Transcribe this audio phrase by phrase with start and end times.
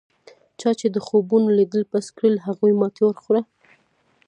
[0.59, 3.41] چا چې د خوبونو لیدل بس کړل هغوی ماتې وخوړه.